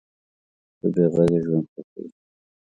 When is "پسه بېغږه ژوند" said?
0.79-1.65